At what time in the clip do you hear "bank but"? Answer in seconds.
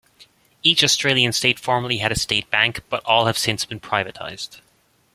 2.49-3.05